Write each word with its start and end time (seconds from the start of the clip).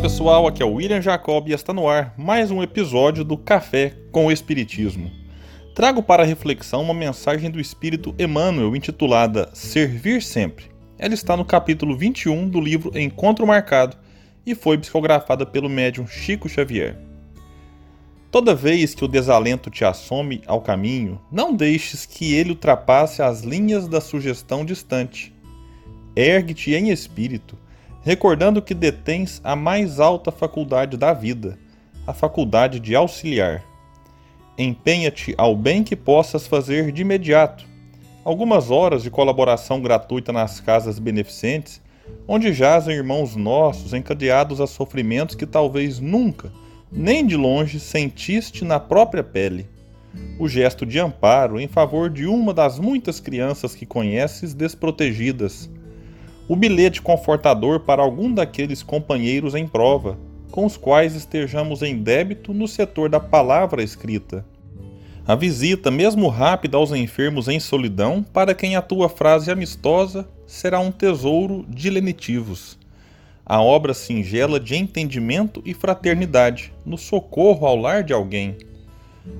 pessoal, 0.00 0.46
aqui 0.46 0.62
é 0.62 0.66
o 0.66 0.74
William 0.74 1.02
Jacob 1.02 1.48
e 1.48 1.52
está 1.52 1.72
no 1.72 1.88
ar 1.88 2.14
mais 2.16 2.52
um 2.52 2.62
episódio 2.62 3.24
do 3.24 3.36
Café 3.36 3.96
com 4.12 4.26
o 4.26 4.32
Espiritismo. 4.32 5.10
Trago 5.74 6.04
para 6.04 6.22
reflexão 6.22 6.82
uma 6.82 6.94
mensagem 6.94 7.50
do 7.50 7.58
Espírito 7.58 8.14
Emmanuel 8.16 8.76
intitulada 8.76 9.50
Servir 9.52 10.22
Sempre. 10.22 10.66
Ela 10.96 11.14
está 11.14 11.36
no 11.36 11.44
capítulo 11.44 11.96
21 11.96 12.48
do 12.48 12.60
livro 12.60 12.96
Encontro 12.96 13.44
Marcado 13.44 13.96
e 14.46 14.54
foi 14.54 14.78
psicografada 14.78 15.44
pelo 15.44 15.68
médium 15.68 16.06
Chico 16.06 16.48
Xavier. 16.48 16.96
Toda 18.30 18.54
vez 18.54 18.94
que 18.94 19.04
o 19.04 19.08
desalento 19.08 19.68
te 19.68 19.84
assome 19.84 20.42
ao 20.46 20.60
caminho, 20.60 21.20
não 21.30 21.52
deixes 21.52 22.06
que 22.06 22.34
ele 22.34 22.50
ultrapasse 22.50 23.20
as 23.20 23.42
linhas 23.42 23.88
da 23.88 24.00
sugestão 24.00 24.64
distante. 24.64 25.34
Ergue-te 26.14 26.72
em 26.72 26.90
espírito 26.90 27.58
recordando 28.02 28.62
que 28.62 28.74
detens 28.74 29.40
a 29.44 29.56
mais 29.56 30.00
alta 30.00 30.30
faculdade 30.30 30.96
da 30.96 31.12
vida, 31.12 31.58
a 32.06 32.12
faculdade 32.12 32.80
de 32.80 32.94
auxiliar. 32.94 33.62
Empenha-te 34.56 35.34
ao 35.36 35.54
bem 35.54 35.84
que 35.84 35.94
possas 35.94 36.46
fazer 36.46 36.90
de 36.90 37.02
imediato. 37.02 37.64
Algumas 38.24 38.70
horas 38.70 39.02
de 39.02 39.10
colaboração 39.10 39.80
gratuita 39.80 40.32
nas 40.32 40.60
casas 40.60 40.98
beneficentes, 40.98 41.80
onde 42.26 42.52
jazem 42.52 42.96
irmãos 42.96 43.36
nossos 43.36 43.92
encadeados 43.92 44.60
a 44.60 44.66
sofrimentos 44.66 45.34
que 45.34 45.46
talvez 45.46 46.00
nunca, 46.00 46.50
nem 46.90 47.26
de 47.26 47.36
longe, 47.36 47.78
sentiste 47.78 48.64
na 48.64 48.80
própria 48.80 49.22
pele. 49.22 49.68
O 50.38 50.48
gesto 50.48 50.86
de 50.86 50.98
amparo 50.98 51.60
em 51.60 51.68
favor 51.68 52.08
de 52.08 52.26
uma 52.26 52.54
das 52.54 52.78
muitas 52.78 53.20
crianças 53.20 53.74
que 53.74 53.86
conheces 53.86 54.54
desprotegidas 54.54 55.70
o 56.48 56.56
bilhete 56.56 57.02
confortador 57.02 57.80
para 57.80 58.02
algum 58.02 58.32
daqueles 58.32 58.82
companheiros 58.82 59.54
em 59.54 59.68
prova, 59.68 60.18
com 60.50 60.64
os 60.64 60.78
quais 60.78 61.14
estejamos 61.14 61.82
em 61.82 62.02
débito 62.02 62.54
no 62.54 62.66
setor 62.66 63.10
da 63.10 63.20
palavra 63.20 63.82
escrita. 63.82 64.44
A 65.26 65.34
visita, 65.34 65.90
mesmo 65.90 66.28
rápida, 66.28 66.78
aos 66.78 66.90
enfermos 66.90 67.48
em 67.48 67.60
solidão, 67.60 68.22
para 68.22 68.54
quem 68.54 68.76
a 68.76 68.80
tua 68.80 69.10
frase 69.10 69.50
amistosa 69.50 70.26
será 70.46 70.80
um 70.80 70.90
tesouro 70.90 71.66
de 71.68 71.90
lenitivos. 71.90 72.78
A 73.44 73.60
obra 73.60 73.92
singela 73.92 74.58
de 74.58 74.74
entendimento 74.74 75.60
e 75.66 75.74
fraternidade, 75.74 76.72
no 76.84 76.96
socorro 76.96 77.66
ao 77.66 77.76
lar 77.76 78.02
de 78.02 78.14
alguém. 78.14 78.56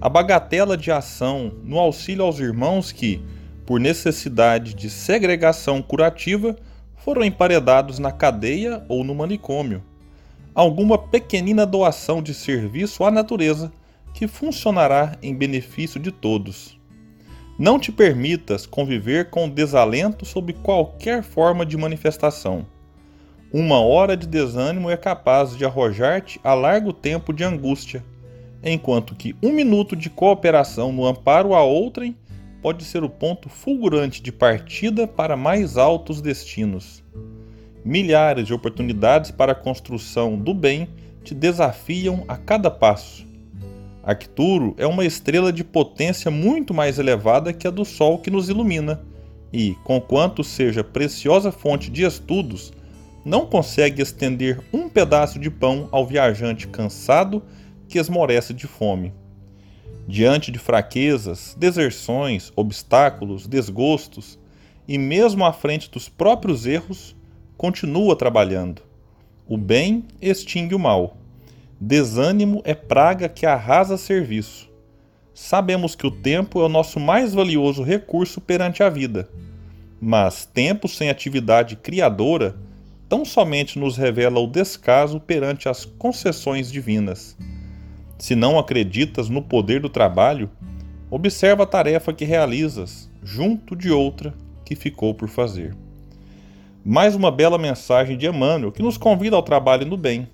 A 0.00 0.08
bagatela 0.08 0.74
de 0.74 0.90
ação 0.90 1.52
no 1.62 1.78
auxílio 1.78 2.24
aos 2.24 2.38
irmãos 2.38 2.90
que, 2.90 3.20
por 3.66 3.78
necessidade 3.78 4.72
de 4.72 4.88
segregação 4.88 5.82
curativa, 5.82 6.56
foram 7.04 7.22
emparedados 7.22 7.98
na 7.98 8.10
cadeia 8.10 8.82
ou 8.88 9.04
no 9.04 9.14
manicômio. 9.14 9.84
Alguma 10.54 10.96
pequenina 10.96 11.66
doação 11.66 12.22
de 12.22 12.32
serviço 12.32 13.04
à 13.04 13.10
natureza 13.10 13.70
que 14.14 14.26
funcionará 14.26 15.18
em 15.22 15.34
benefício 15.34 16.00
de 16.00 16.10
todos. 16.10 16.80
Não 17.58 17.78
te 17.78 17.92
permitas 17.92 18.64
conviver 18.64 19.28
com 19.28 19.50
desalento 19.50 20.24
sob 20.24 20.54
qualquer 20.54 21.22
forma 21.22 21.66
de 21.66 21.76
manifestação. 21.76 22.64
Uma 23.52 23.80
hora 23.80 24.16
de 24.16 24.26
desânimo 24.26 24.88
é 24.88 24.96
capaz 24.96 25.54
de 25.54 25.64
arrojar-te 25.64 26.40
a 26.42 26.54
largo 26.54 26.90
tempo 26.90 27.34
de 27.34 27.44
angústia, 27.44 28.02
enquanto 28.62 29.14
que 29.14 29.36
um 29.42 29.52
minuto 29.52 29.94
de 29.94 30.08
cooperação 30.08 30.90
no 30.90 31.04
amparo 31.04 31.54
a 31.54 31.62
outrem 31.62 32.16
pode 32.64 32.82
ser 32.82 33.04
o 33.04 33.10
ponto 33.10 33.50
fulgurante 33.50 34.22
de 34.22 34.32
partida 34.32 35.06
para 35.06 35.36
mais 35.36 35.76
altos 35.76 36.22
destinos. 36.22 37.04
Milhares 37.84 38.46
de 38.46 38.54
oportunidades 38.54 39.30
para 39.30 39.52
a 39.52 39.54
construção 39.54 40.38
do 40.38 40.54
bem 40.54 40.88
te 41.22 41.34
desafiam 41.34 42.24
a 42.26 42.38
cada 42.38 42.70
passo. 42.70 43.26
Arcturo 44.02 44.74
é 44.78 44.86
uma 44.86 45.04
estrela 45.04 45.52
de 45.52 45.62
potência 45.62 46.30
muito 46.30 46.72
mais 46.72 46.98
elevada 46.98 47.52
que 47.52 47.68
a 47.68 47.70
do 47.70 47.84
Sol 47.84 48.16
que 48.16 48.30
nos 48.30 48.48
ilumina, 48.48 49.02
e, 49.52 49.74
conquanto 49.84 50.42
seja 50.42 50.82
preciosa 50.82 51.52
fonte 51.52 51.90
de 51.90 52.02
estudos, 52.02 52.72
não 53.26 53.44
consegue 53.44 54.00
estender 54.00 54.58
um 54.72 54.88
pedaço 54.88 55.38
de 55.38 55.50
pão 55.50 55.86
ao 55.92 56.06
viajante 56.06 56.66
cansado 56.66 57.42
que 57.86 57.98
esmorece 57.98 58.54
de 58.54 58.66
fome. 58.66 59.12
Diante 60.06 60.52
de 60.52 60.58
fraquezas, 60.58 61.56
deserções, 61.58 62.52
obstáculos, 62.54 63.46
desgostos 63.46 64.38
e 64.86 64.98
mesmo 64.98 65.44
à 65.44 65.52
frente 65.52 65.90
dos 65.90 66.08
próprios 66.08 66.66
erros, 66.66 67.16
continua 67.56 68.14
trabalhando. 68.14 68.82
O 69.48 69.56
bem 69.56 70.04
extingue 70.20 70.74
o 70.74 70.78
mal. 70.78 71.16
Desânimo 71.80 72.60
é 72.64 72.74
praga 72.74 73.28
que 73.28 73.46
arrasa 73.46 73.96
serviço. 73.96 74.70
Sabemos 75.32 75.94
que 75.94 76.06
o 76.06 76.10
tempo 76.10 76.60
é 76.60 76.64
o 76.64 76.68
nosso 76.68 77.00
mais 77.00 77.34
valioso 77.34 77.82
recurso 77.82 78.40
perante 78.40 78.82
a 78.82 78.88
vida, 78.88 79.28
mas 80.00 80.44
tempo 80.44 80.86
sem 80.86 81.10
atividade 81.10 81.76
criadora 81.76 82.56
tão 83.08 83.24
somente 83.24 83.78
nos 83.78 83.96
revela 83.96 84.38
o 84.38 84.46
descaso 84.46 85.18
perante 85.18 85.68
as 85.68 85.84
concessões 85.84 86.70
divinas. 86.70 87.36
Se 88.24 88.34
não 88.34 88.58
acreditas 88.58 89.28
no 89.28 89.42
poder 89.42 89.82
do 89.82 89.88
trabalho, 89.90 90.48
observa 91.10 91.64
a 91.64 91.66
tarefa 91.66 92.10
que 92.10 92.24
realizas, 92.24 93.10
junto 93.22 93.76
de 93.76 93.90
outra 93.90 94.32
que 94.64 94.74
ficou 94.74 95.12
por 95.12 95.28
fazer. 95.28 95.76
Mais 96.82 97.14
uma 97.14 97.30
bela 97.30 97.58
mensagem 97.58 98.16
de 98.16 98.26
Emmanuel 98.26 98.72
que 98.72 98.82
nos 98.82 98.96
convida 98.96 99.36
ao 99.36 99.42
trabalho 99.42 99.84
no 99.84 99.98
bem. 99.98 100.26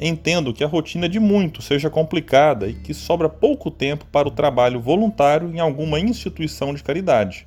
Entendo 0.00 0.52
que 0.52 0.64
a 0.64 0.66
rotina 0.66 1.08
de 1.08 1.20
muitos 1.20 1.64
seja 1.64 1.88
complicada 1.88 2.66
e 2.66 2.74
que 2.74 2.92
sobra 2.92 3.28
pouco 3.28 3.70
tempo 3.70 4.04
para 4.10 4.26
o 4.26 4.32
trabalho 4.32 4.80
voluntário 4.80 5.48
em 5.54 5.60
alguma 5.60 6.00
instituição 6.00 6.74
de 6.74 6.82
caridade. 6.82 7.46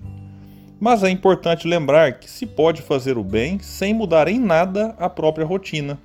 Mas 0.79 1.03
é 1.03 1.09
importante 1.09 1.67
lembrar 1.67 2.17
que 2.19 2.31
se 2.31 2.45
pode 2.45 2.81
fazer 2.81 3.17
o 3.17 3.25
bem 3.25 3.59
sem 3.59 3.93
mudar 3.93 4.29
em 4.29 4.39
nada 4.39 4.95
a 4.97 5.09
própria 5.09 5.45
rotina. 5.45 5.99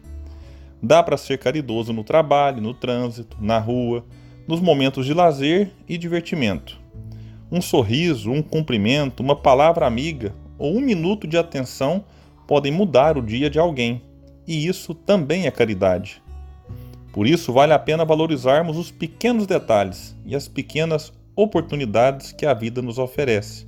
Dá 0.82 1.02
para 1.02 1.16
ser 1.16 1.38
caridoso 1.38 1.92
no 1.92 2.02
trabalho, 2.02 2.62
no 2.62 2.72
trânsito, 2.72 3.36
na 3.40 3.58
rua, 3.58 4.04
nos 4.48 4.60
momentos 4.60 5.04
de 5.04 5.12
lazer 5.12 5.70
e 5.88 5.98
divertimento. 5.98 6.78
Um 7.52 7.60
sorriso, 7.60 8.30
um 8.30 8.42
cumprimento, 8.42 9.20
uma 9.20 9.36
palavra 9.36 9.86
amiga 9.86 10.34
ou 10.58 10.76
um 10.76 10.80
minuto 10.80 11.26
de 11.26 11.36
atenção 11.36 12.04
podem 12.46 12.72
mudar 12.72 13.16
o 13.16 13.22
dia 13.22 13.48
de 13.48 13.58
alguém, 13.58 14.02
e 14.46 14.66
isso 14.66 14.94
também 14.94 15.46
é 15.46 15.50
caridade. 15.50 16.22
Por 17.12 17.26
isso, 17.26 17.52
vale 17.52 17.72
a 17.72 17.78
pena 17.78 18.04
valorizarmos 18.04 18.76
os 18.76 18.90
pequenos 18.90 19.46
detalhes 19.46 20.16
e 20.24 20.34
as 20.34 20.48
pequenas 20.48 21.12
oportunidades 21.34 22.32
que 22.32 22.46
a 22.46 22.54
vida 22.54 22.80
nos 22.80 22.98
oferece. 22.98 23.66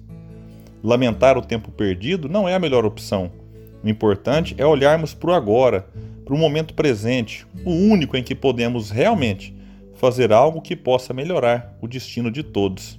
Lamentar 0.83 1.39
o 1.39 1.43
tempo 1.43 1.71
perdido 1.71 2.29
não 2.29 2.49
é 2.49 2.55
a 2.55 2.59
melhor 2.59 2.85
opção. 2.85 3.31
O 3.83 3.89
importante 3.89 4.55
é 4.59 4.67
olharmos 4.67 5.15
para 5.15 5.31
o 5.31 5.35
agora, 5.35 5.87
para 6.25 6.35
o 6.35 6.39
momento 6.39 6.75
presente, 6.75 7.47
o 7.65 7.71
único 7.71 8.17
em 8.17 8.23
que 8.23 8.35
podemos 8.35 8.91
realmente 8.91 9.55
fazer 9.95 10.33
algo 10.33 10.61
que 10.61 10.75
possa 10.75 11.15
melhorar 11.15 11.77
o 11.81 11.87
destino 11.87 12.31
de 12.31 12.43
todos. 12.43 12.99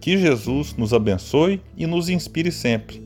Que 0.00 0.18
Jesus 0.18 0.74
nos 0.76 0.92
abençoe 0.92 1.60
e 1.76 1.86
nos 1.86 2.08
inspire 2.08 2.50
sempre. 2.50 3.00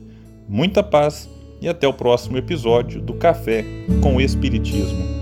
Muita 0.47 0.81
paz 0.81 1.29
e 1.61 1.67
até 1.67 1.87
o 1.87 1.93
próximo 1.93 2.37
episódio 2.37 3.01
do 3.01 3.13
Café 3.13 3.63
com 4.01 4.15
o 4.15 4.21
Espiritismo. 4.21 5.16